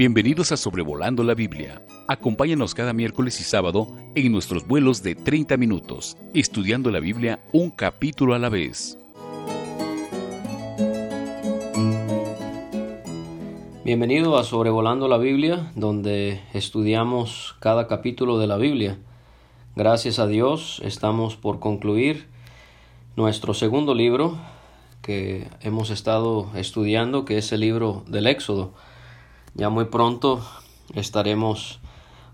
[0.00, 1.82] Bienvenidos a Sobrevolando la Biblia.
[2.08, 7.68] Acompáñanos cada miércoles y sábado en nuestros vuelos de 30 minutos, estudiando la Biblia un
[7.68, 8.96] capítulo a la vez.
[13.84, 18.96] Bienvenido a Sobrevolando la Biblia, donde estudiamos cada capítulo de la Biblia.
[19.76, 22.26] Gracias a Dios estamos por concluir
[23.16, 24.38] nuestro segundo libro
[25.02, 28.72] que hemos estado estudiando, que es el libro del Éxodo.
[29.54, 30.40] Ya muy pronto
[30.94, 31.80] estaremos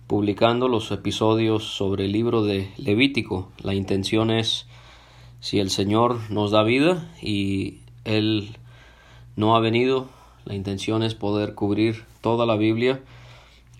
[0.06, 3.51] publicando los episodios sobre el libro de Levítico.
[3.62, 4.66] La intención es,
[5.41, 8.56] si el Señor nos da vida y Él
[9.34, 10.09] no ha venido,
[10.45, 13.01] la intención es poder cubrir toda la Biblia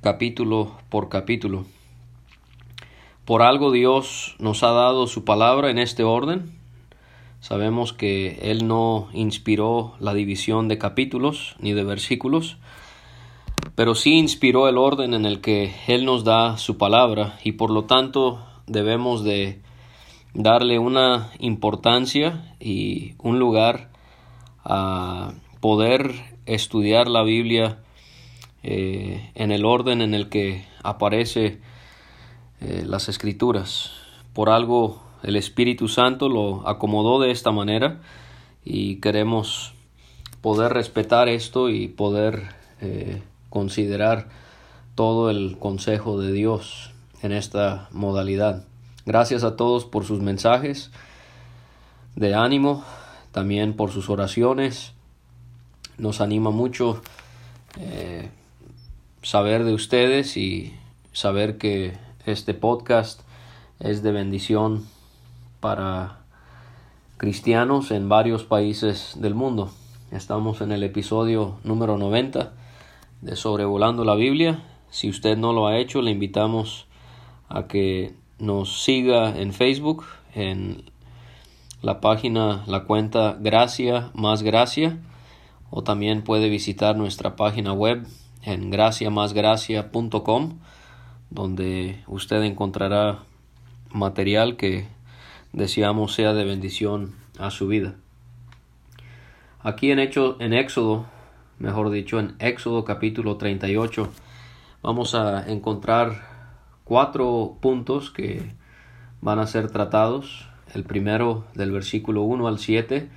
[0.01, 1.67] capítulo por capítulo.
[3.27, 6.53] Por algo Dios nos ha dado su palabra en este orden.
[7.41, 12.57] Sabemos que Él no inspiró la división de capítulos ni de versículos,
[13.77, 17.71] pero sí inspiró el orden en el que Él nos da su palabra y por
[17.71, 19.61] lo tanto debemos de
[20.35, 23.91] darle una importancia y un lugar
[24.65, 26.15] a poder
[26.47, 27.79] estudiar la Biblia
[28.63, 31.61] eh, en el orden en el que aparece
[32.61, 33.93] eh, las escrituras.
[34.33, 38.01] Por algo el Espíritu Santo lo acomodó de esta manera
[38.65, 39.75] y queremos
[40.41, 43.21] poder respetar esto y poder eh,
[43.57, 44.29] considerar
[44.95, 46.91] todo el consejo de Dios
[47.23, 48.65] en esta modalidad.
[49.07, 50.91] Gracias a todos por sus mensajes
[52.17, 52.85] de ánimo,
[53.33, 54.93] también por sus oraciones.
[55.97, 57.01] Nos anima mucho
[57.81, 58.29] eh,
[59.23, 60.75] saber de ustedes y
[61.15, 61.97] saber que
[62.27, 63.23] este podcast
[63.81, 64.85] es de bendición
[65.61, 66.19] para
[67.17, 69.71] cristianos en varios países del mundo.
[70.11, 72.53] Estamos en el episodio número 90
[73.27, 74.63] de Sobrevolando la Biblia.
[74.89, 76.87] Si usted no lo ha hecho, le invitamos
[77.49, 80.85] a que nos siga en Facebook, en
[81.83, 85.01] la página, la cuenta Gracia más Gracia,
[85.71, 88.07] o también puede visitar nuestra página web
[88.43, 90.59] en graciamasgracia.com,
[91.31, 93.25] donde usted encontrará
[93.91, 94.87] material que
[95.53, 97.97] deseamos sea de bendición a su vida.
[99.63, 101.07] Aquí en, hecho, en Éxodo
[101.59, 104.09] mejor dicho, en Éxodo capítulo 38,
[104.83, 106.23] vamos a encontrar
[106.85, 108.55] cuatro puntos que
[109.21, 110.49] van a ser tratados.
[110.75, 113.09] El primero del versículo 1 al 7,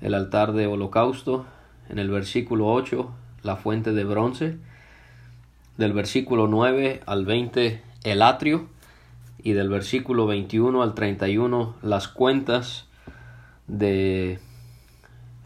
[0.00, 1.46] el altar de holocausto.
[1.88, 3.10] En el versículo 8,
[3.42, 4.58] la fuente de bronce.
[5.76, 8.66] Del versículo 9 al 20, el atrio.
[9.42, 12.86] Y del versículo 21 al 31, las cuentas
[13.68, 14.40] de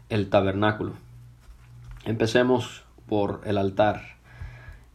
[0.09, 0.93] el tabernáculo.
[2.05, 4.01] Empecemos por el altar.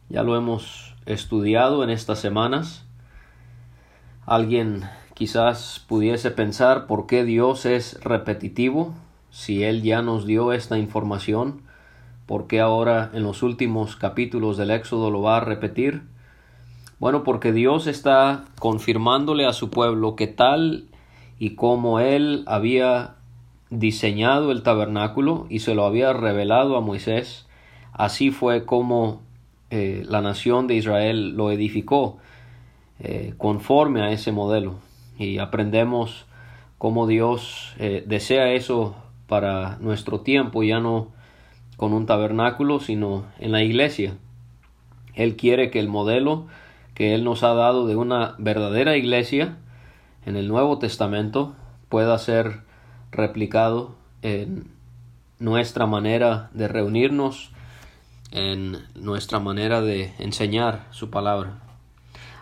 [0.09, 2.85] Ya lo hemos estudiado en estas semanas.
[4.25, 8.93] Alguien quizás pudiese pensar por qué Dios es repetitivo
[9.31, 11.61] si Él ya nos dio esta información,
[12.25, 16.01] por qué ahora en los últimos capítulos del Éxodo lo va a repetir.
[16.99, 20.89] Bueno, porque Dios está confirmándole a su pueblo que tal
[21.39, 23.16] y como Él había
[23.69, 27.47] diseñado el tabernáculo y se lo había revelado a Moisés,
[27.93, 29.21] así fue como
[29.69, 32.17] eh, la nación de Israel lo edificó
[32.99, 34.75] eh, conforme a ese modelo.
[35.19, 36.25] Y aprendemos
[36.77, 38.95] cómo Dios eh, desea eso
[39.27, 41.09] para nuestro tiempo, ya no
[41.75, 44.15] con un tabernáculo, sino en la iglesia.
[45.13, 46.47] Él quiere que el modelo
[46.93, 49.57] que Él nos ha dado de una verdadera iglesia
[50.25, 51.55] en el Nuevo Testamento
[51.89, 52.61] pueda ser
[53.11, 54.71] replicado en
[55.39, 57.51] nuestra manera de reunirnos,
[58.31, 61.59] en nuestra manera de enseñar su palabra.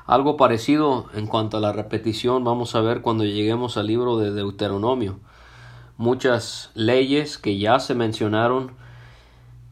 [0.06, 4.32] Algo parecido en cuanto a la repetición vamos a ver cuando lleguemos al libro de
[4.32, 5.20] Deuteronomio.
[5.98, 8.74] Muchas leyes que ya se mencionaron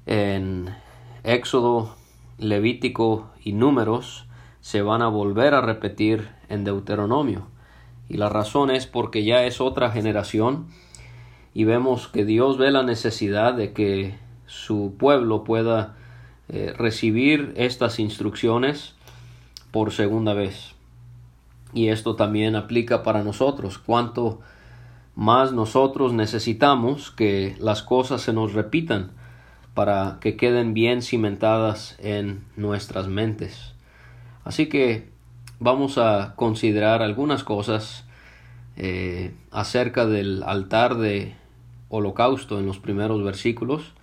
[0.06, 0.76] en
[1.24, 1.96] Éxodo,
[2.38, 4.26] Levítico y Números
[4.62, 7.53] se van a volver a repetir en Deuteronomio.
[8.10, 10.68] Y la razón es porque ya es otra generación
[11.54, 14.16] y vemos que Dios ve la necesidad de que
[14.46, 15.96] su pueblo pueda
[16.50, 18.96] eh, recibir estas instrucciones
[19.72, 20.74] por segunda vez.
[21.74, 23.78] Y esto también aplica para nosotros.
[23.78, 24.42] Cuanto
[25.16, 29.12] más nosotros necesitamos que las cosas se nos repitan
[29.74, 33.74] para que queden bien cimentadas en nuestras mentes.
[34.44, 35.13] Así que
[35.64, 38.04] vamos a considerar algunas cosas
[38.76, 41.36] eh, acerca del altar de
[41.88, 43.94] holocausto en los primeros versículos.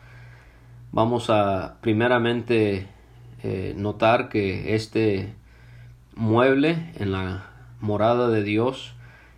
[0.91, 2.89] Vamos a primeramente
[3.43, 5.35] eh, notar que este
[6.15, 8.95] mueble en la morada de Dios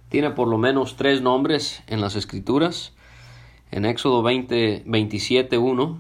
[0.09, 2.93] tiene por lo menos tres nombres en las escrituras.
[3.73, 5.99] En Éxodo 20, 27, 1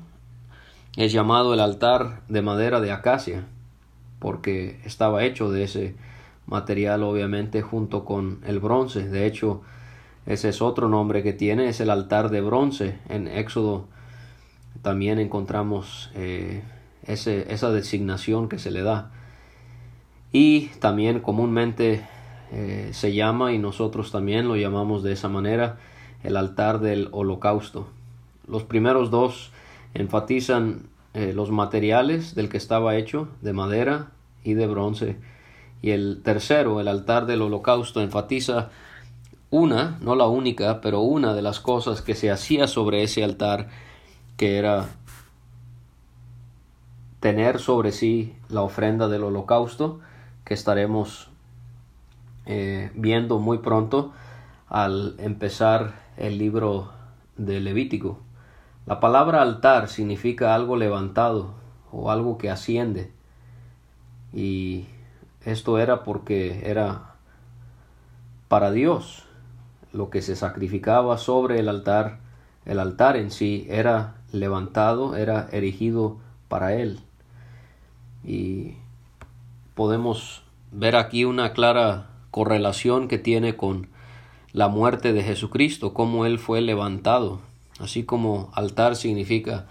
[0.98, 3.44] es llamado el altar de madera de acacia,
[4.20, 5.96] porque estaba hecho de ese
[6.46, 9.08] material obviamente junto con el bronce.
[9.08, 9.62] De hecho,
[10.26, 12.98] ese es otro nombre que tiene, es el altar de bronce.
[13.08, 13.86] En Éxodo
[14.82, 16.62] también encontramos eh,
[17.06, 19.10] ese, esa designación que se le da.
[20.32, 22.06] Y también comúnmente
[22.52, 25.78] eh, se llama, y nosotros también lo llamamos de esa manera,
[26.22, 27.88] el altar del holocausto.
[28.46, 29.50] Los primeros dos
[29.94, 30.82] enfatizan
[31.14, 34.10] eh, los materiales del que estaba hecho, de madera
[34.44, 35.16] y de bronce.
[35.82, 38.70] Y el tercero, el altar del holocausto, enfatiza
[39.50, 43.68] una, no la única, pero una de las cosas que se hacía sobre ese altar,
[44.36, 44.88] que era
[47.20, 50.00] tener sobre sí la ofrenda del holocausto,
[50.44, 51.30] que estaremos
[52.46, 54.12] eh, viendo muy pronto
[54.68, 56.90] al empezar el libro
[57.36, 58.18] de Levítico.
[58.86, 61.54] La palabra altar significa algo levantado
[61.92, 63.12] o algo que asciende.
[64.32, 64.86] Y
[65.44, 67.14] esto era porque era
[68.48, 69.24] para Dios
[69.92, 72.18] lo que se sacrificaba sobre el altar.
[72.64, 76.18] El altar en sí era levantado, era erigido
[76.48, 77.00] para Él.
[78.24, 78.74] Y
[79.74, 83.88] podemos ver aquí una clara correlación que tiene con
[84.52, 87.40] la muerte de Jesucristo, cómo Él fue levantado.
[87.80, 89.66] Así como altar significa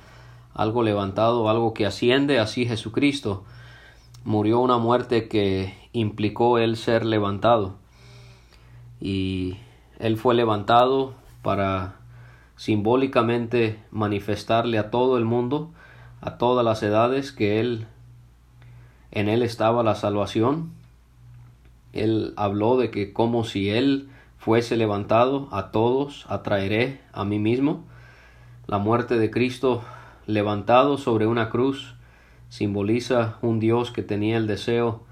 [0.53, 3.45] algo levantado, algo que asciende, así Jesucristo
[4.23, 7.75] murió una muerte que implicó Él ser levantado.
[8.99, 9.57] Y
[9.99, 11.95] Él fue levantado para
[12.55, 15.71] simbólicamente manifestarle a todo el mundo,
[16.21, 17.87] a todas las edades, que Él
[19.11, 20.71] en Él estaba la salvación.
[21.93, 27.83] Él habló de que como si Él fuese levantado, a todos atraeré a mí mismo.
[28.67, 29.83] La muerte de Cristo
[30.27, 31.95] levantado sobre una cruz
[32.51, 35.03] simboliza un Dios que tenía el deseo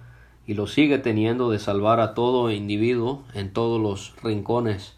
[0.45, 4.97] y lo sigue teniendo de salvar a todo individuo en todos los rincones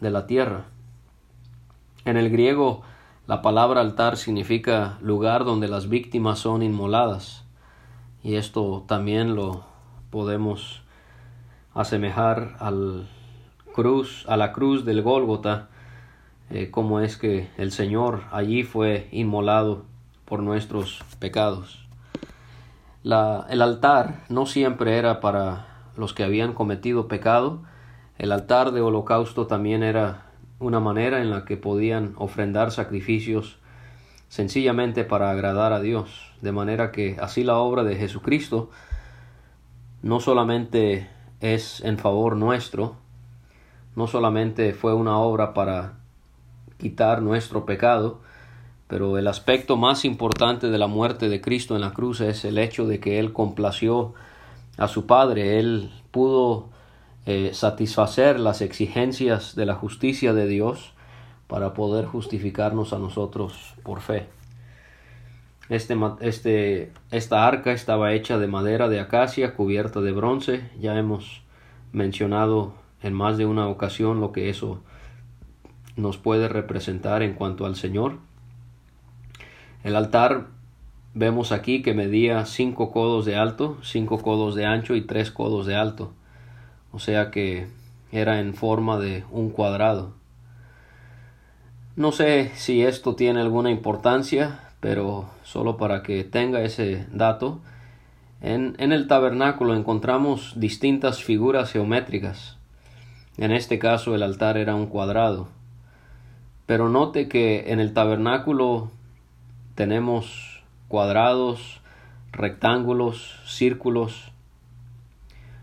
[0.00, 0.64] de la tierra.
[2.04, 2.82] En el griego,
[3.28, 7.44] la palabra altar significa lugar donde las víctimas son inmoladas
[8.24, 9.62] y esto también lo
[10.10, 10.82] podemos
[11.72, 13.08] asemejar al
[13.72, 15.68] cruz, a la cruz del Gólgota,
[16.50, 19.84] eh, como es que el Señor allí fue inmolado
[20.30, 21.86] por nuestros pecados.
[23.02, 25.66] El altar no siempre era para
[25.96, 27.62] los que habían cometido pecado,
[28.16, 30.26] el altar de holocausto también era
[30.60, 33.58] una manera en la que podían ofrendar sacrificios
[34.28, 38.70] sencillamente para agradar a Dios, de manera que así la obra de Jesucristo
[40.02, 41.08] no solamente
[41.40, 42.94] es en favor nuestro,
[43.96, 45.94] no solamente fue una obra para
[46.78, 48.20] quitar nuestro pecado,
[48.90, 52.58] pero el aspecto más importante de la muerte de Cristo en la cruz es el
[52.58, 54.12] hecho de que Él complació
[54.76, 56.68] a su Padre, Él pudo
[57.24, 60.92] eh, satisfacer las exigencias de la justicia de Dios,
[61.50, 64.28] para poder justificarnos a nosotros por fe.
[65.68, 70.70] Este, este, esta arca estaba hecha de madera de acacia cubierta de bronce.
[70.80, 71.42] Ya hemos
[71.92, 74.80] mencionado en más de una ocasión lo que eso
[75.96, 78.18] nos puede representar en cuanto al Señor.
[79.82, 80.48] El altar
[81.14, 85.66] vemos aquí que medía cinco codos de alto, cinco codos de ancho y tres codos
[85.66, 86.12] de alto.
[86.92, 87.68] O sea que
[88.12, 90.12] era en forma de un cuadrado.
[91.96, 97.60] No sé si esto tiene alguna importancia, pero solo para que tenga ese dato,
[98.40, 102.56] en, en, el tabernáculo encontramos distintas figuras geométricas.
[103.36, 105.48] En este caso el altar era un cuadrado.
[106.66, 108.90] Pero note que en el tabernáculo
[109.80, 111.80] tenemos cuadrados,
[112.32, 114.30] rectángulos, círculos,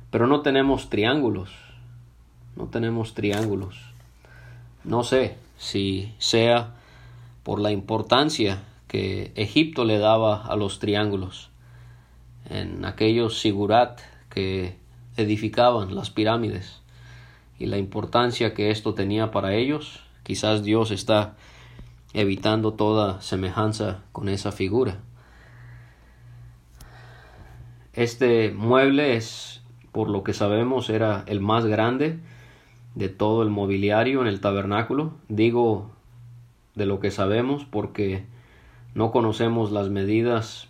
[0.10, 1.52] pero no tenemos triángulos.
[2.56, 3.78] No tenemos triángulos.
[4.84, 6.74] No sé, si sea
[7.44, 11.52] por la importancia que Egipto le daba a los triángulos,
[12.50, 14.00] en aquellos sigurat
[14.32, 14.78] que
[15.16, 16.82] edificaban las pirámides
[17.60, 21.36] y la importancia que esto tenía para ellos, quizás Dios está
[22.18, 24.98] evitando toda semejanza con esa figura.
[27.94, 32.18] Este mueble es, por lo que sabemos, era el más grande
[32.96, 35.14] de todo el mobiliario en el tabernáculo.
[35.30, 35.92] Digo
[36.74, 38.26] de lo que sabemos porque
[38.96, 40.70] no conocemos las medidas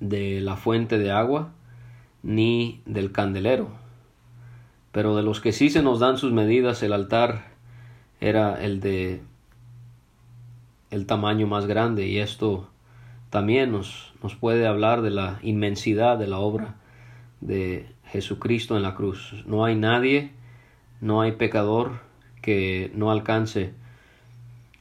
[0.00, 1.50] de la fuente de agua
[2.22, 3.68] ni del candelero.
[4.92, 7.48] Pero de los que sí se nos dan sus medidas, el altar
[8.18, 9.20] era el de
[10.90, 12.68] el tamaño más grande y esto
[13.30, 16.76] también nos, nos puede hablar de la inmensidad de la obra
[17.40, 19.44] de Jesucristo en la cruz.
[19.46, 20.32] No hay nadie,
[21.00, 22.00] no hay pecador
[22.40, 23.72] que no alcance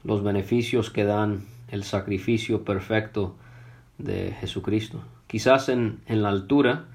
[0.04, 3.36] los beneficios que dan el sacrificio perfecto
[3.98, 5.04] de Jesucristo.
[5.28, 6.86] Quizás en, en la altura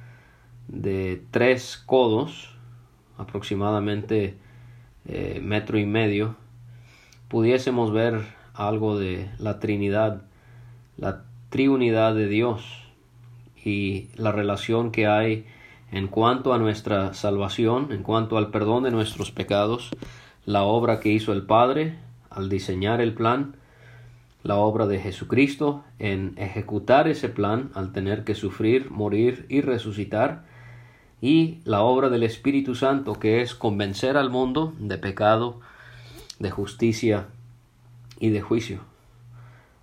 [0.69, 2.55] de tres codos,
[3.19, 4.37] aproximadamente
[5.07, 6.37] eh, metro y medio,
[7.29, 8.23] pudiésemos ver
[8.55, 10.23] algo de la Trinidad,
[10.97, 12.65] la triunidad de Dios
[13.65, 15.47] y la relación que hay
[15.91, 19.91] en cuanto a nuestra salvación, en cuanto al perdón de nuestros pecados,
[20.47, 21.97] la obra que hizo el Padre
[22.31, 23.57] al diseñar el plan,
[24.43, 30.45] la obra de Jesucristo en ejecutar ese plan al tener que sufrir, morir y resucitar,
[31.21, 35.61] y la obra del Espíritu Santo que es convencer al mundo de pecado,
[36.41, 37.27] de justicia
[38.23, 38.79] y de juicio.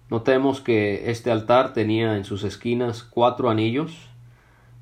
[0.09, 4.07] Notemos que este altar tenía en sus esquinas cuatro anillos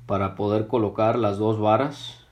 [0.06, 2.24] para poder colocar las dos varas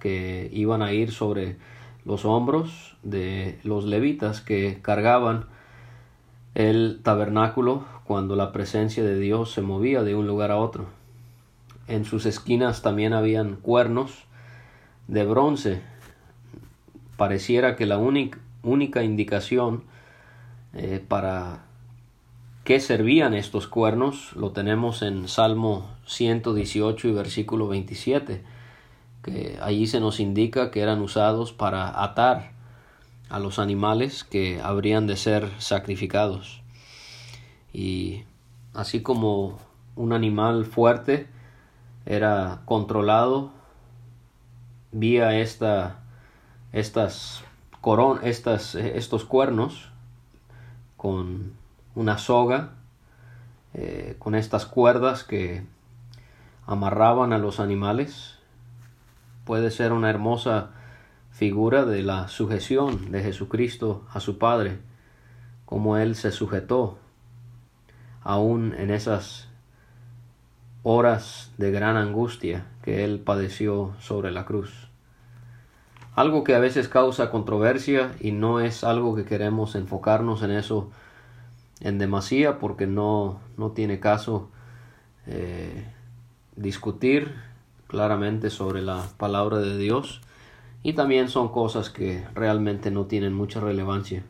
[0.00, 1.56] que iban a ir sobre
[2.04, 5.46] los hombros de los levitas que cargaban
[6.54, 10.84] el tabernáculo cuando la presencia de Dios se movía de un lugar a otro.
[11.88, 14.24] En sus esquinas también habían cuernos
[15.08, 15.80] de bronce.
[17.16, 19.84] Pareciera que la única, única indicación
[20.76, 21.64] eh, para
[22.64, 28.44] qué servían estos cuernos lo tenemos en Salmo 118 y versículo 27,
[29.22, 32.52] que allí se nos indica que eran usados para atar
[33.30, 36.60] a los animales que habrían de ser sacrificados.
[37.72, 38.24] Y
[38.74, 39.58] así como
[39.94, 41.26] un animal fuerte
[42.04, 43.50] era controlado
[44.92, 46.00] vía esta,
[46.72, 47.42] estas
[47.80, 49.90] coron, estas, estos cuernos,
[50.96, 51.52] con
[51.94, 52.70] una soga,
[53.74, 55.64] eh, con estas cuerdas que
[56.66, 58.38] amarraban a los animales.
[59.44, 60.70] Puede ser una hermosa
[61.30, 64.78] figura de la sujeción de Jesucristo a su Padre,
[65.64, 66.98] como Él se sujetó
[68.22, 69.48] aún en esas
[70.82, 74.88] horas de gran angustia que Él padeció sobre la cruz.
[76.16, 80.88] Algo que a veces causa controversia y no es algo que queremos enfocarnos en eso
[81.80, 84.48] en demasía porque no, no tiene caso
[85.26, 85.84] eh,
[86.56, 87.34] discutir
[87.86, 90.22] claramente sobre la palabra de Dios
[90.82, 94.24] y también son cosas que realmente no tienen mucha relevancia.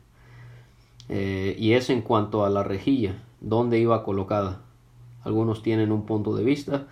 [1.09, 4.61] Eh, y es en cuanto a la rejilla, dónde iba colocada.
[5.23, 6.89] Algunos tienen un punto de vista,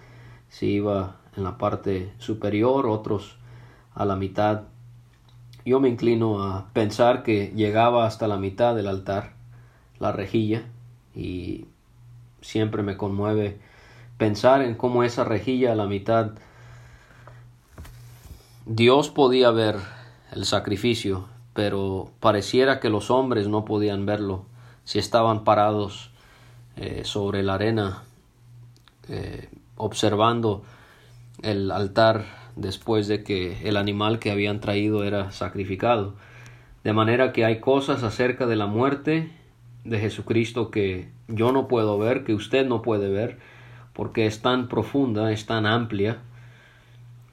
[0.51, 3.39] si iba en la parte superior, otros
[3.93, 4.63] a la mitad
[5.65, 9.33] yo me inclino a pensar que llegaba hasta la mitad del altar,
[9.99, 10.65] la rejilla,
[11.15, 11.67] y
[12.41, 13.59] siempre me conmueve
[14.19, 16.33] pensar en cómo esa rejilla a la mitad
[18.67, 19.77] Dios podía ver
[20.33, 24.47] el sacrificio, pero pareciera que los hombres no podían verlo
[24.85, 26.11] si estaban parados
[26.77, 28.05] eh, sobre la arena
[29.09, 30.63] eh, observando
[31.43, 32.25] el altar
[32.57, 36.15] después de que el animal que habían traído era sacrificado.
[36.83, 39.31] De manera que hay cosas acerca de la muerte
[39.85, 43.39] de Jesucristo que yo no puedo ver, que usted no puede ver,
[43.93, 46.19] porque es tan profunda, es tan amplia,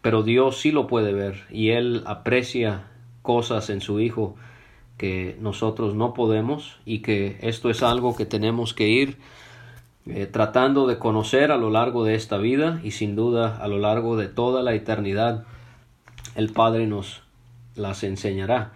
[0.02, 2.88] pero Dios sí lo puede ver y Él aprecia
[3.22, 4.36] cosas en su Hijo
[4.98, 9.18] que nosotros no podemos y que esto es algo que tenemos que ir
[10.08, 13.78] eh, tratando de conocer a lo largo de esta vida y sin duda a lo
[13.78, 15.44] largo de toda la eternidad
[16.36, 17.24] el Padre nos
[17.76, 18.72] las enseñará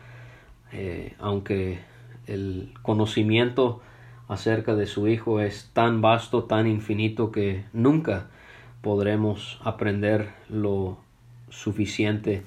[0.71, 1.79] eh, aunque
[2.27, 3.81] el conocimiento
[4.27, 8.27] acerca de su Hijo es tan vasto, tan infinito que nunca
[8.81, 10.97] podremos aprender lo
[11.49, 12.43] suficiente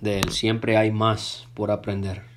[0.00, 0.30] de él.
[0.30, 2.35] Siempre hay más por aprender.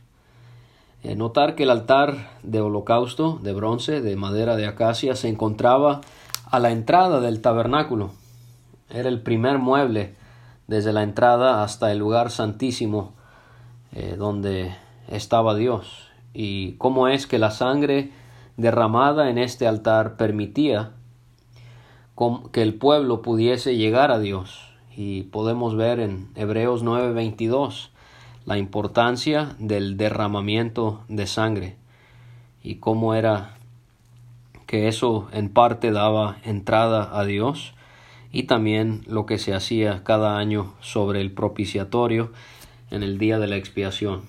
[1.02, 6.02] Eh, notar que el altar de holocausto de bronce, de madera de acacia, se encontraba
[6.46, 8.12] a la entrada del tabernáculo.
[8.90, 10.16] Era el primer mueble
[10.68, 13.14] desde la entrada hasta el lugar santísimo
[13.94, 14.76] eh, donde
[15.08, 16.10] estaba Dios.
[16.34, 18.12] Y cómo es que la sangre
[18.58, 20.92] derramada en este altar permitía
[22.52, 24.70] que el pueblo pudiese llegar a Dios.
[24.96, 27.92] Y podemos ver en Hebreos 9:22
[28.50, 31.76] la importancia del derramamiento de sangre
[32.64, 33.54] y cómo era
[34.66, 37.76] que eso en parte daba entrada a Dios
[38.32, 42.32] y también lo que se hacía cada año sobre el propiciatorio
[42.90, 44.22] en el día de la expiación.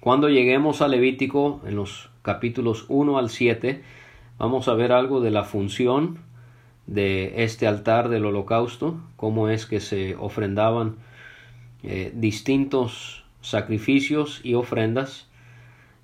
[0.00, 3.82] Cuando lleguemos a Levítico en los capítulos 1 al 7
[4.36, 6.18] vamos a ver algo de la función
[6.86, 10.96] de este altar del holocausto, cómo es que se ofrendaban
[11.82, 15.28] eh, distintos sacrificios y ofrendas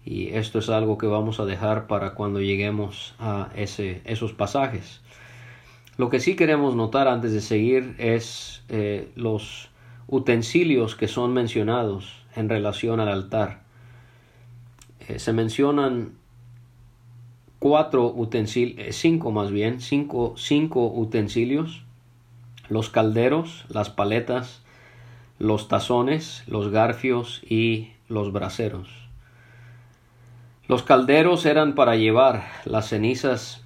[0.05, 5.01] y esto es algo que vamos a dejar para cuando lleguemos a ese, esos pasajes.
[5.97, 9.71] Lo que sí queremos notar antes de seguir es eh, los
[10.07, 13.63] utensilios que son mencionados en relación al altar.
[15.09, 16.15] Eh, se mencionan
[17.59, 21.85] cuatro utensilios, eh, cinco más bien, cinco, cinco utensilios,
[22.69, 24.64] los calderos, las paletas,
[25.45, 28.89] los tazones, los garfios y los braseros.
[30.69, 33.63] Los calderos eran para llevar las cenizas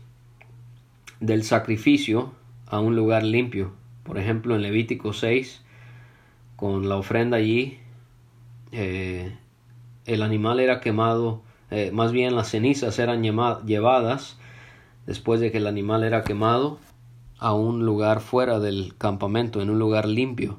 [1.21, 2.33] del sacrificio
[2.67, 3.75] a un lugar limpio.
[4.03, 5.63] Por ejemplo, en Levítico 6,
[6.57, 7.79] con la ofrenda allí,
[8.73, 9.39] eh,
[10.05, 14.37] el animal era quemado, eh, más bien las cenizas eran llevadas
[15.07, 16.81] después de que el animal era quemado
[17.39, 20.59] a un lugar fuera del campamento, en un lugar limpio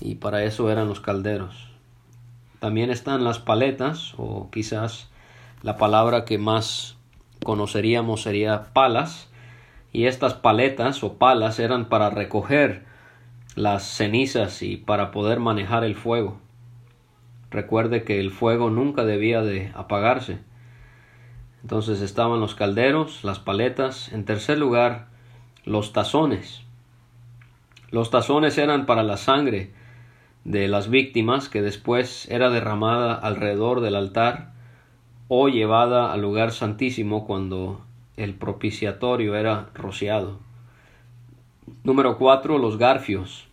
[0.00, 1.68] y para eso eran los calderos.
[2.58, 5.10] También están las paletas, o quizás
[5.62, 6.96] la palabra que más
[7.44, 9.28] conoceríamos sería palas,
[9.92, 12.84] y estas paletas o palas eran para recoger
[13.56, 16.38] las cenizas y para poder manejar el fuego.
[17.50, 20.38] Recuerde que el fuego nunca debía de apagarse.
[21.62, 25.08] Entonces estaban los calderos, las paletas, en tercer lugar
[25.64, 26.62] los tazones.
[27.90, 29.72] Los tazones eran para la sangre
[30.44, 34.52] de las víctimas que después era derramada alrededor del altar
[35.28, 37.84] o llevada al lugar santísimo cuando
[38.16, 40.38] el propiciatorio era rociado.
[41.84, 42.58] Número 4.
[42.58, 43.46] Los garfios.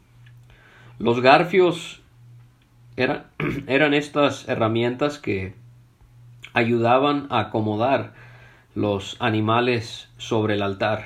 [0.99, 2.01] Los garfios
[2.95, 3.27] eran,
[3.67, 5.53] eran estas herramientas que
[6.53, 8.13] ayudaban a acomodar
[8.73, 11.05] los animales sobre el altar.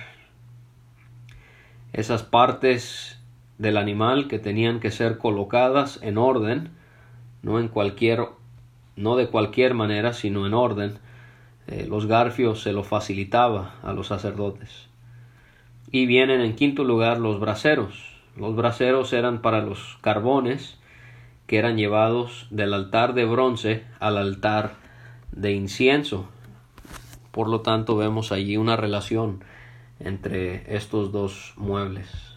[1.93, 3.20] Esas partes
[3.61, 6.71] del animal que tenían que ser colocadas en orden,
[7.43, 8.25] no en cualquier,
[8.95, 10.97] no de cualquier manera, sino en orden.
[11.67, 14.87] Eh, los garfios se lo facilitaba a los sacerdotes.
[15.91, 18.15] Y vienen en quinto lugar los braseros.
[18.35, 20.79] Los braseros eran para los carbones
[21.45, 24.71] que eran llevados del altar de bronce al altar
[25.33, 26.27] de incienso.
[27.29, 29.43] Por lo tanto, vemos allí una relación
[29.99, 32.30] entre estos dos muebles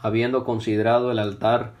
[0.00, 1.72] habiendo considerado el altar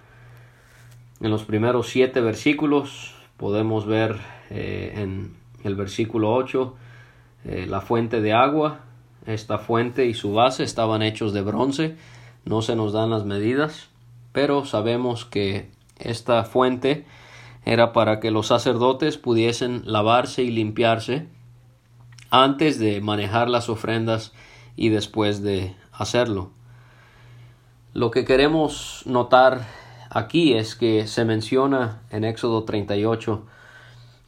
[1.20, 6.76] en los primeros siete versículos, podemos ver eh, en el versículo 8
[7.44, 8.80] eh, la fuente de agua.
[9.26, 11.96] Esta fuente y su base estaban hechos de bronce,
[12.44, 13.88] no se nos dan las medidas,
[14.32, 17.04] pero sabemos que esta fuente
[17.64, 21.26] era para que los sacerdotes pudiesen lavarse y limpiarse
[22.30, 24.32] antes de manejar las ofrendas
[24.76, 26.50] y después de hacerlo.
[27.98, 29.62] Lo que queremos notar
[30.08, 33.42] aquí es que se menciona en Éxodo 38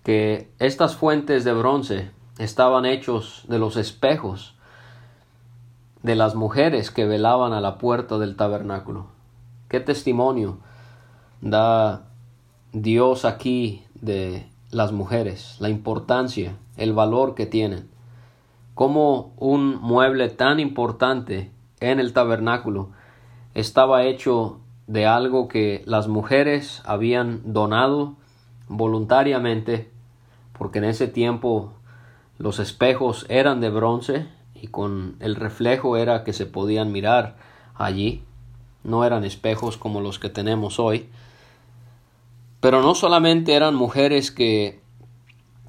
[0.03, 4.57] que estas fuentes de bronce estaban hechos de los espejos
[6.03, 9.07] de las mujeres que velaban a la puerta del tabernáculo.
[9.69, 10.59] ¿Qué testimonio
[11.41, 12.09] da
[12.73, 17.89] Dios aquí de las mujeres, la importancia, el valor que tienen?
[18.75, 22.99] Como un mueble tan importante en el tabernáculo
[23.55, 28.17] estaba hecho de algo que las mujeres habían donado
[28.69, 29.91] voluntariamente,
[30.59, 31.73] porque en ese tiempo
[32.39, 37.37] los espejos eran de bronce y con el reflejo era que se podían mirar
[37.75, 38.23] allí,
[38.83, 41.09] no eran espejos como los que tenemos hoy,
[42.61, 44.81] pero no solamente eran mujeres que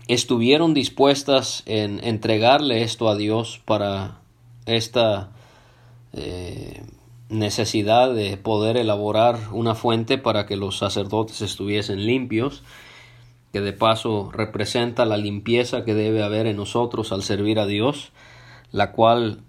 [0.08, 4.20] estuvieron dispuestas en entregarle esto a Dios para
[4.66, 5.32] esta
[6.14, 6.84] eh,
[7.32, 12.64] necesidad de poder elaborar una fuente para que los sacerdotes estuviesen limpios,
[13.54, 18.12] que de paso representa la limpieza que debe haber en nosotros al servir a Dios,
[18.72, 19.40] la cual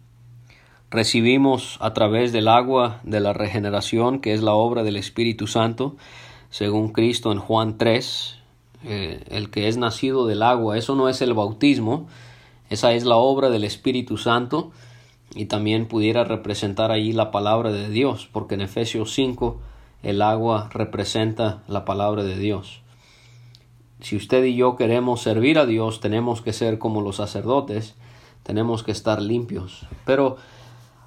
[0.91, 5.97] recibimos a través del agua de la regeneración, que es la obra del Espíritu Santo,
[6.51, 8.39] según Cristo en Juan 3,
[8.85, 12.09] eh, el que es nacido del agua, eso no es el bautismo,
[12.71, 14.71] esa es la obra del Espíritu Santo,
[15.35, 19.61] y también pudiera representar allí la palabra de Dios, porque en Efesios 5
[20.03, 22.83] el agua representa la palabra de Dios.
[24.01, 27.95] Si usted y yo queremos servir a Dios, tenemos que ser como los sacerdotes,
[28.43, 29.87] tenemos que estar limpios.
[30.05, 30.37] Pero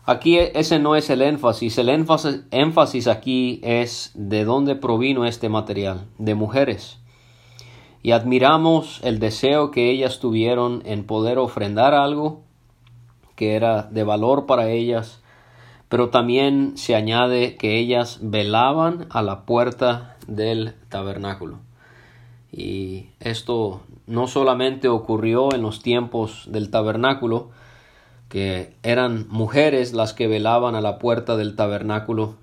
[0.05, 6.05] aquí ese no es el énfasis, el énfasis aquí es de dónde provino este material,
[6.17, 6.99] de mujeres.
[8.01, 12.44] Y admiramos el deseo que ellas tuvieron en poder ofrendar algo
[13.35, 15.21] que era de valor para ellas,
[15.89, 21.59] pero también se añade que ellas velaban a la puerta del tabernáculo.
[22.51, 27.49] Y esto no solamente ocurrió en los tiempos del tabernáculo,
[28.29, 32.35] que eran mujeres las que velaban a la puerta del tabernáculo.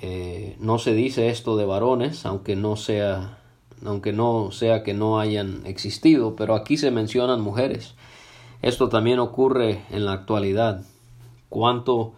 [0.00, 3.38] Eh, no se dice esto de varones, aunque no sea,
[3.84, 7.94] aunque no sea que no hayan existido, pero aquí se mencionan mujeres.
[8.62, 10.84] Esto también ocurre en la actualidad.
[11.48, 12.14] Cuánto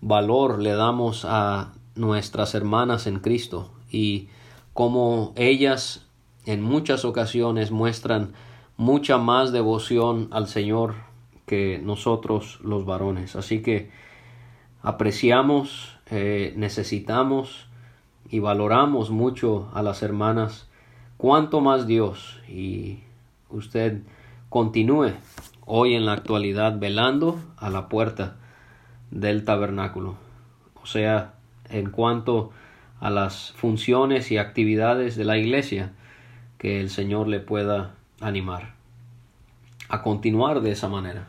[0.00, 4.28] valor le damos a nuestras hermanas en Cristo y
[4.72, 6.04] cómo ellas
[6.44, 8.32] en muchas ocasiones muestran
[8.76, 10.94] mucha más devoción al Señor
[11.46, 13.36] que nosotros los varones.
[13.36, 13.90] Así que
[14.82, 17.68] apreciamos, eh, necesitamos
[18.28, 20.68] y valoramos mucho a las hermanas,
[21.16, 22.98] cuanto más Dios y
[23.50, 24.02] usted
[24.48, 25.12] continúe
[25.66, 28.36] hoy en la actualidad velando a la puerta
[29.10, 30.16] del tabernáculo.
[30.82, 31.34] O sea,
[31.68, 32.52] en cuanto
[33.00, 35.92] a las funciones y actividades de la iglesia,
[36.58, 38.74] que el Señor le pueda animar
[39.88, 41.28] a continuar de esa manera.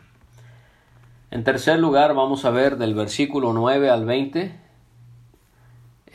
[1.30, 4.68] En tercer lugar, vamos a ver del versículo 9 al 20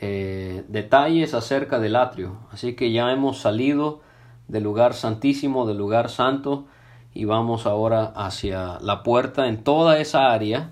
[0.01, 2.37] eh, detalles acerca del atrio.
[2.51, 4.01] Así que ya hemos salido
[4.47, 6.65] del lugar santísimo, del lugar santo,
[7.13, 10.71] y vamos ahora hacia la puerta en toda esa área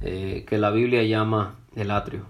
[0.00, 2.24] eh, que la Biblia llama el atrio.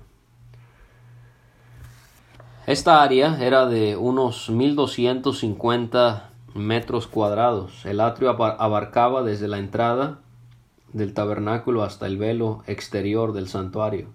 [2.67, 7.87] Esta área era de unos 1250 metros cuadrados.
[7.87, 10.19] El atrio abarcaba desde la entrada
[10.93, 14.09] del tabernáculo hasta el velo exterior del santuario.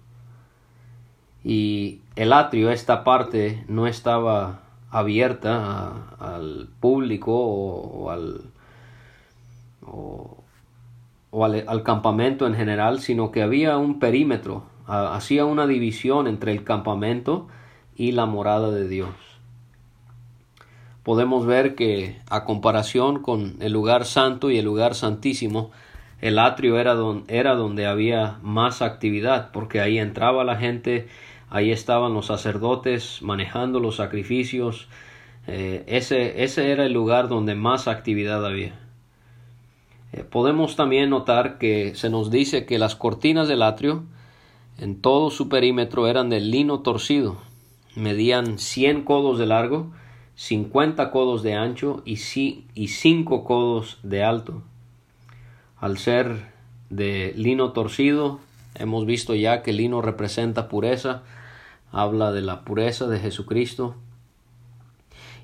[1.44, 8.51] Y el atrio, esta parte, no estaba abierta al público o, al,
[9.86, 10.44] o,
[11.32, 16.64] al, al, campamento en general, sino que había un perímetro, hacía una división entre el
[16.64, 17.48] campamento
[17.96, 19.14] y la morada de Dios.
[21.02, 25.72] Podemos ver que a comparación con el lugar santo y el lugar santísimo,
[26.20, 26.94] el atrio era,
[27.26, 31.08] era donde había más actividad, porque ahí entraba la gente,
[31.50, 34.88] ahí estaban los sacerdotes manejando los sacrificios,
[35.48, 38.81] eh, ese, ese era el lugar donde más actividad había.
[40.12, 44.04] Eh, podemos también notar que se nos dice que las cortinas del atrio
[44.78, 47.38] en todo su perímetro eran de lino torcido,
[47.94, 49.90] medían 100 codos de largo,
[50.34, 54.62] 50 codos de ancho y 5 codos de alto.
[55.78, 56.52] Al ser
[56.90, 58.40] de lino torcido,
[58.74, 61.22] hemos visto ya que el lino representa pureza,
[61.90, 63.94] habla de la pureza de Jesucristo.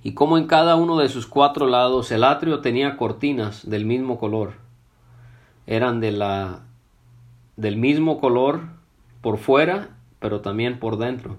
[0.08, 4.18] Y como en cada uno de sus cuatro lados el atrio tenía cortinas del mismo
[4.18, 4.54] color.
[5.66, 6.60] Eran de la
[7.58, 8.62] del mismo color
[9.20, 11.36] por fuera, pero también por dentro.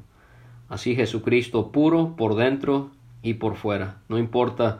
[0.69, 2.91] Así Jesucristo puro por dentro
[3.23, 3.95] y por fuera.
[4.07, 4.77] No importa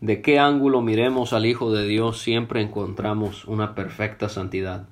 [0.00, 4.88] de qué ángulo miremos al Hijo de Dios, siempre encontramos una perfecta santidad.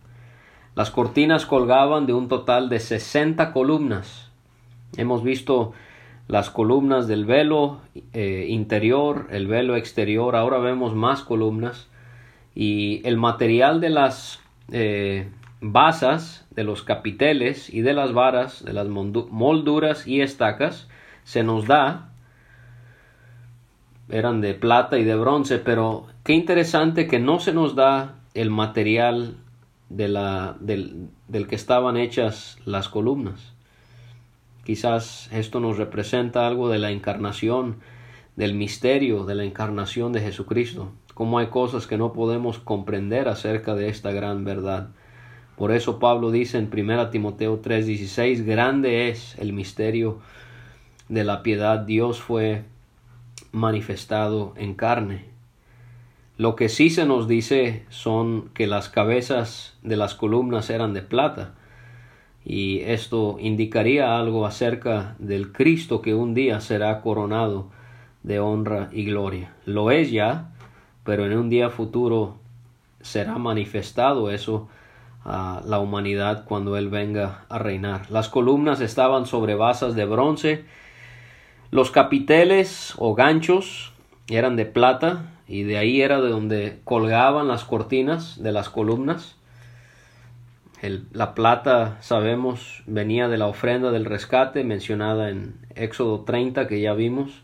[0.74, 4.28] Las cortinas colgaban de un total de sesenta columnas.
[4.98, 5.72] Hemos visto
[6.26, 7.80] las columnas del velo
[8.12, 11.88] eh, interior, el velo exterior, ahora vemos más columnas
[12.54, 14.40] y el material de las
[14.72, 15.28] eh,
[15.60, 20.88] basas de los capiteles y de las varas, de las molduras y estacas,
[21.24, 22.10] se nos da,
[24.08, 28.50] eran de plata y de bronce, pero qué interesante que no se nos da el
[28.50, 29.37] material
[29.88, 33.54] de la, del, del que estaban hechas las columnas.
[34.64, 37.77] Quizás esto nos representa algo de la encarnación,
[38.37, 43.74] del misterio de la encarnación de Jesucristo, como hay cosas que no podemos comprender acerca
[43.74, 44.88] de esta gran verdad.
[45.57, 50.18] Por eso Pablo dice en 1 Timoteo 3:16, grande es el misterio
[51.09, 52.64] de la piedad, Dios fue
[53.53, 55.27] manifestado en carne.
[56.37, 61.03] Lo que sí se nos dice son que las cabezas de las columnas eran de
[61.03, 61.55] plata,
[62.44, 67.70] y esto indicaría algo acerca del Cristo que un día será coronado
[68.22, 69.54] de honra y gloria.
[69.64, 70.50] Lo es ya,
[71.04, 72.37] pero en un día futuro
[73.00, 74.68] será manifestado eso
[75.24, 78.11] a la humanidad cuando Él venga a reinar.
[78.11, 80.64] Las columnas estaban sobre basas de bronce,
[81.70, 83.92] los capiteles o ganchos
[84.28, 89.37] eran de plata y de ahí era de donde colgaban las cortinas de las columnas.
[91.12, 96.94] La plata, sabemos, venía de la ofrenda del rescate mencionada en Éxodo 30 que ya
[96.94, 97.42] vimos,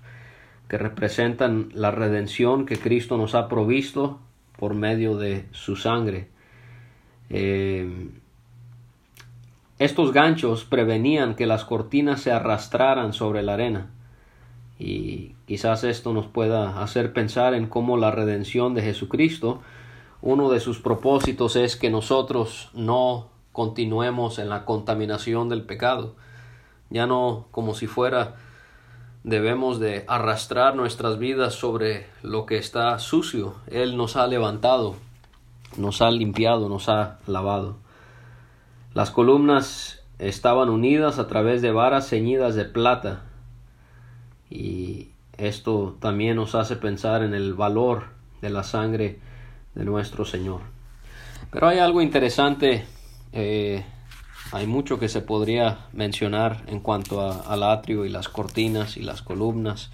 [0.68, 4.20] que representan la redención que Cristo nos ha provisto
[4.56, 6.28] por medio de su sangre.
[7.30, 8.10] Eh,
[9.78, 13.90] estos ganchos prevenían que las cortinas se arrastraran sobre la arena.
[14.78, 19.62] Y quizás esto nos pueda hacer pensar en cómo la redención de Jesucristo,
[20.22, 26.14] uno de sus propósitos es que nosotros no continuemos en la contaminación del pecado.
[26.90, 28.36] Ya no como si fuera
[29.22, 33.54] debemos de arrastrar nuestras vidas sobre lo que está sucio.
[33.66, 34.96] Él nos ha levantado,
[35.76, 37.76] nos ha limpiado, nos ha lavado.
[38.92, 43.22] Las columnas estaban unidas a través de varas ceñidas de plata
[44.50, 48.04] y esto también nos hace pensar en el valor
[48.42, 49.20] de la sangre
[49.74, 50.60] de nuestro Señor.
[51.50, 52.84] Pero hay algo interesante
[53.32, 53.84] eh,
[54.52, 59.22] hay mucho que se podría mencionar en cuanto al atrio y las cortinas y las
[59.22, 59.90] columnas,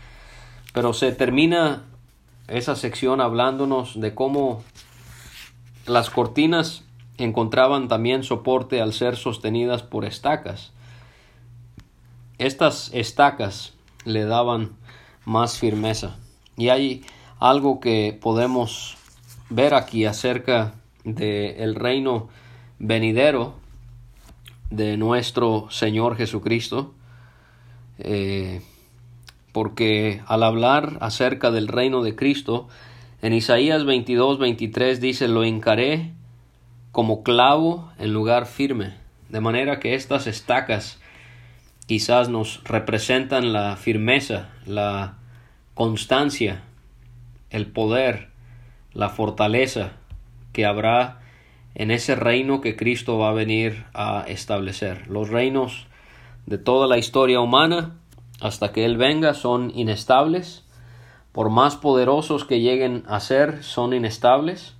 [0.72, 1.84] pero se termina
[2.48, 4.62] esa sección hablándonos de cómo
[5.84, 6.84] las cortinas
[7.18, 10.72] encontraban también soporte al ser sostenidas por estacas.
[12.38, 14.76] Estas estacas le daban
[15.24, 16.16] más firmeza.
[16.56, 17.04] Y hay
[17.38, 18.96] algo que podemos
[19.50, 22.28] ver aquí acerca del el reino
[22.78, 23.54] venidero
[24.70, 26.94] de nuestro Señor Jesucristo,
[27.98, 28.62] eh,
[29.52, 32.68] porque al hablar acerca del reino de Cristo,
[33.22, 36.12] en Isaías 22, 23 dice, lo encaré
[36.92, 38.94] como clavo en lugar firme,
[39.28, 40.98] de manera que estas estacas
[41.86, 45.18] quizás nos representan la firmeza, la
[45.74, 46.62] constancia,
[47.50, 48.28] el poder,
[48.96, 49.92] la fortaleza
[50.52, 51.20] que habrá
[51.74, 55.06] en ese reino que Cristo va a venir a establecer.
[55.08, 55.86] Los reinos
[56.46, 57.96] de toda la historia humana,
[58.40, 60.64] hasta que Él venga, son inestables.
[61.32, 64.74] Por más poderosos que lleguen a ser, son inestables.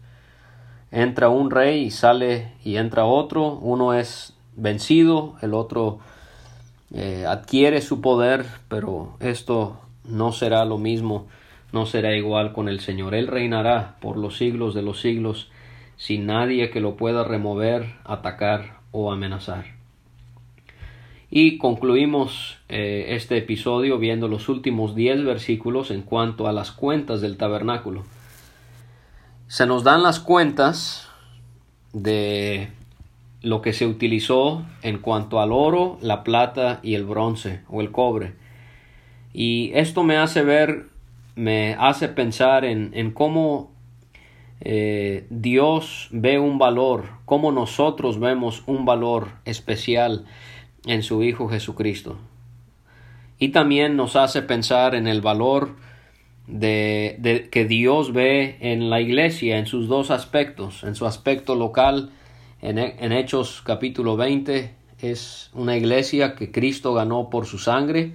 [0.90, 3.58] Entra un rey y sale y entra otro.
[3.60, 5.98] Uno es vencido, el otro
[6.94, 11.26] eh, adquiere su poder, pero esto no será lo mismo,
[11.72, 13.14] no será igual con el Señor.
[13.14, 15.50] Él reinará por los siglos de los siglos
[15.96, 19.76] sin nadie que lo pueda remover, atacar o amenazar.
[21.30, 27.20] Y concluimos eh, este episodio viendo los últimos diez versículos en cuanto a las cuentas
[27.20, 28.04] del tabernáculo.
[29.48, 31.08] Se nos dan las cuentas
[31.92, 32.68] de
[33.42, 37.90] lo que se utilizó en cuanto al oro, la plata y el bronce o el
[37.90, 38.34] cobre.
[39.32, 40.86] Y esto me hace ver,
[41.36, 43.70] me hace pensar en, en cómo
[44.60, 50.24] eh, Dios ve un valor, como nosotros vemos un valor especial
[50.86, 52.18] en su Hijo Jesucristo.
[53.38, 55.76] Y también nos hace pensar en el valor
[56.46, 62.10] de, que Dios ve en la iglesia en sus dos aspectos, en su aspecto local,
[62.62, 68.14] en, en Hechos capítulo 20, es una iglesia que Cristo ganó por su sangre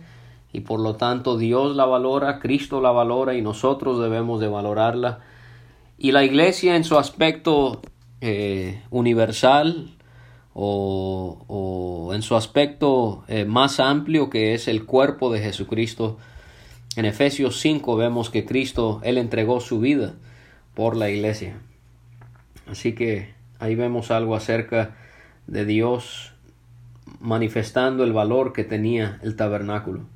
[0.54, 5.20] y por lo tanto Dios la valora, Cristo la valora y nosotros debemos de valorarla
[5.98, 7.82] y la iglesia en su aspecto
[8.22, 9.92] eh, universal
[10.54, 16.18] o, en su aspecto eh, más amplio que es el cuerpo de Jesucristo.
[16.96, 20.16] En Efesios 5 vemos que Cristo, Él entregó su vida
[20.74, 21.60] por la iglesia.
[22.68, 24.96] Así que ahí vemos algo acerca
[25.46, 26.34] de Dios
[27.20, 30.08] manifestando el valor que tenía el tabernáculo.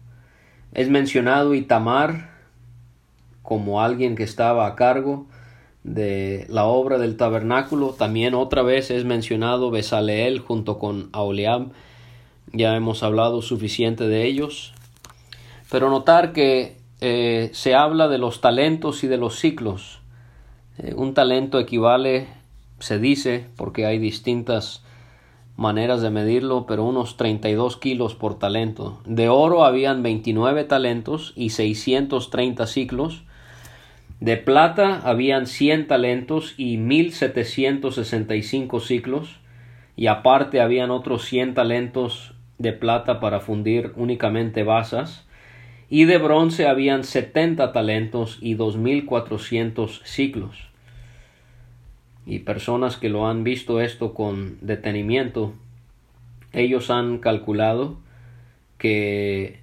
[0.76, 2.32] Es mencionado Itamar
[3.44, 5.26] como alguien que estaba a cargo
[5.86, 7.92] de la obra del tabernáculo.
[7.92, 11.70] También otra vez es mencionado Besaleel junto con Aoliab.
[12.52, 14.74] Ya hemos hablado suficiente de ellos.
[15.72, 20.02] Pero notar que eh, se habla de los talentos y de los ciclos.
[20.78, 22.28] Eh, un talento equivale,
[22.80, 24.84] se dice, porque hay distintas
[25.58, 29.00] maneras de medirlo, pero unos 32 kilos por talento.
[29.06, 33.24] De oro habían 29 talentos y 630 ciclos
[34.22, 39.40] de plata habían cien talentos y mil setecientos sesenta y cinco ciclos,
[39.98, 45.28] y aparte habían otros cien talentos de plata para fundir únicamente basas,
[45.90, 50.65] y de bronce habían setenta talentos y dos mil cuatrocientos ciclos.
[52.26, 55.54] Y personas que lo han visto esto con detenimiento,
[56.54, 57.98] ellos han calculado
[58.78, 59.62] que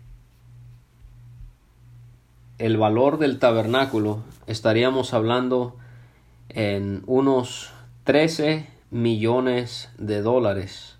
[2.58, 5.76] el valor del tabernáculo estaríamos hablando
[6.48, 7.72] en unos
[8.04, 10.98] 13 millones de dólares.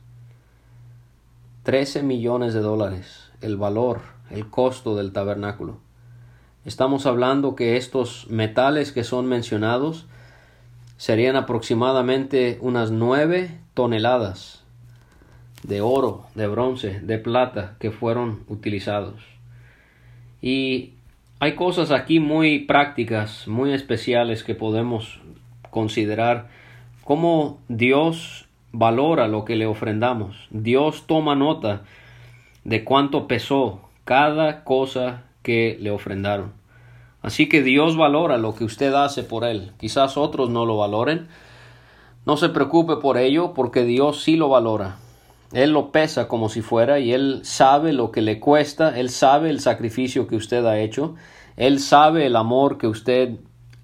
[1.62, 5.78] 13 millones de dólares el valor, el costo del tabernáculo.
[6.64, 10.06] Estamos hablando que estos metales que son mencionados
[11.02, 14.62] serían aproximadamente unas 9 toneladas
[15.64, 19.20] de oro, de bronce, de plata que fueron utilizados.
[20.40, 20.92] Y
[21.40, 25.18] hay cosas aquí muy prácticas, muy especiales que podemos
[25.70, 26.46] considerar
[27.02, 30.46] cómo Dios valora lo que le ofrendamos.
[30.50, 31.82] Dios toma nota
[32.62, 36.61] de cuánto pesó cada cosa que le ofrendaron.
[37.22, 39.72] Así que Dios valora lo que usted hace por Él.
[39.78, 41.28] Quizás otros no lo valoren.
[42.26, 44.96] No se preocupe por ello porque Dios sí lo valora.
[45.52, 49.50] Él lo pesa como si fuera y Él sabe lo que le cuesta, Él sabe
[49.50, 51.14] el sacrificio que usted ha hecho,
[51.56, 53.36] Él sabe el amor que usted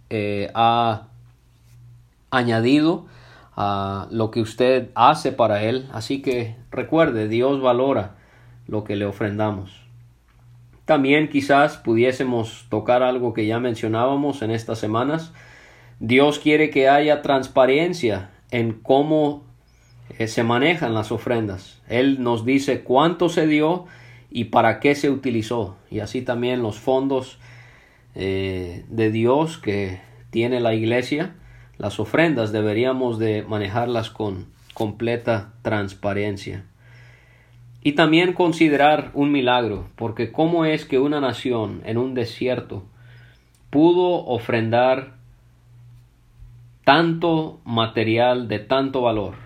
[0.08, 1.08] eh, ha
[2.30, 3.06] añadido
[3.54, 5.88] a lo que usted hace para Él.
[5.92, 8.16] Así que recuerde, Dios valora
[8.66, 9.87] lo que le ofrendamos.
[10.88, 15.34] También quizás pudiésemos tocar algo que ya mencionábamos en estas semanas.
[16.00, 19.44] Dios quiere que haya transparencia en cómo
[20.16, 21.82] eh, se manejan las ofrendas.
[21.90, 23.84] Él nos dice cuánto se dio
[24.30, 25.76] y para qué se utilizó.
[25.90, 27.38] Y así también los fondos
[28.14, 31.34] eh, de Dios que tiene la iglesia,
[31.76, 36.64] las ofrendas deberíamos de manejarlas con completa transparencia.
[37.88, 42.82] Y también considerar un milagro, porque cómo es que una nación en un desierto
[43.70, 45.14] pudo ofrendar
[46.84, 49.36] tanto material de tanto valor.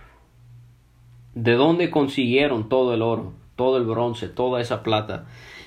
[1.36, 5.26] ¿De dónde consiguieron todo el oro, todo el bronce, toda esa plata